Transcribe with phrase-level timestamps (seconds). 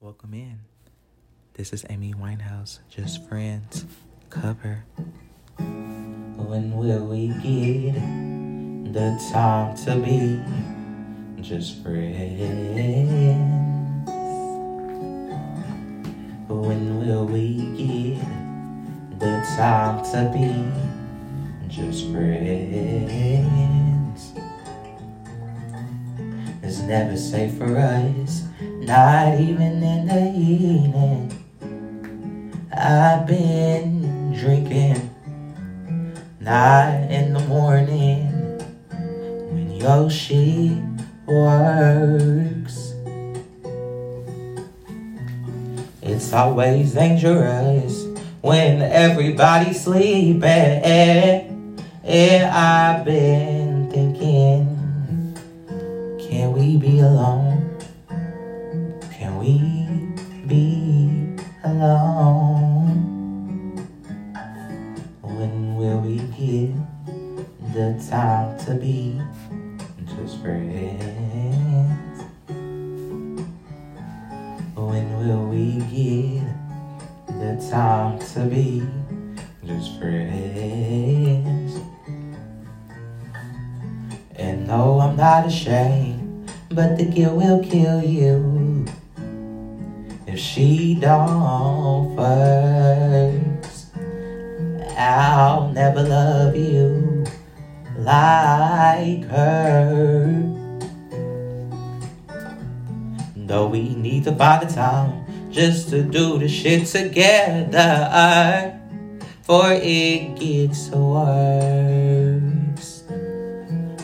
[0.00, 0.60] Welcome in.
[1.54, 3.84] This is Amy Winehouse, Just Friends,
[4.30, 4.84] cover.
[5.56, 7.94] When will we get
[8.92, 10.40] the time to be
[11.42, 12.38] just friends?
[16.48, 18.20] When will we get
[19.18, 20.46] the time to be
[21.68, 23.42] just friends?
[26.62, 28.47] It's never safe for us
[28.88, 31.30] not even in the evening.
[32.74, 35.14] I've been drinking,
[36.40, 38.32] not in the morning
[39.50, 40.82] when Yoshi
[41.26, 42.94] works.
[46.00, 48.06] It's always dangerous
[48.40, 50.42] when everybody's sleeping.
[52.04, 55.36] And I've been thinking,
[56.18, 57.47] can we be alone?
[66.38, 66.70] Get
[67.74, 69.20] the time to be
[70.06, 72.22] just friends?
[74.76, 76.46] When will we get
[77.26, 78.86] the time to be
[79.66, 81.80] just friends?
[84.36, 88.86] And no, I'm not ashamed, but the guilt will kill you
[90.28, 93.07] if she don't first.
[94.98, 97.24] I'll never love you
[97.98, 100.26] like her.
[103.36, 108.80] Though we need to buy the time just to do the shit together,
[109.42, 113.04] for it gets worse.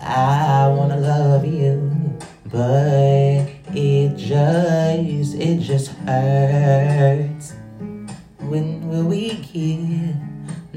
[0.00, 7.54] I wanna love you, but it just, it just hurts.
[8.38, 10.05] When will we get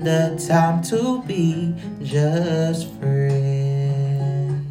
[0.04, 4.66] the time to be just friends?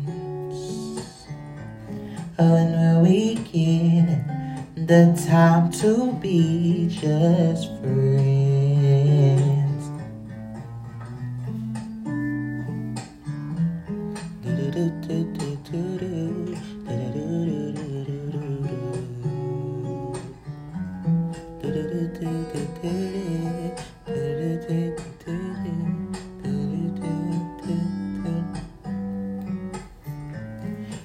[2.37, 4.25] When will we get
[4.87, 8.58] the time to be just friends?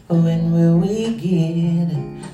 [0.07, 1.89] When will we get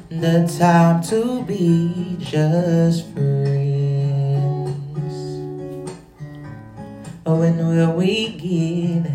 [0.10, 4.36] the time to be just friends?
[7.26, 9.10] When will we get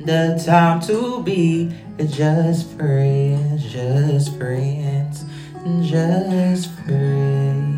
[0.00, 1.72] the time to be
[2.08, 5.24] just friends, just friends,
[5.82, 7.69] just friends?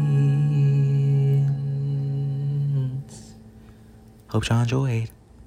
[4.32, 5.22] Hope y'all enjoyed.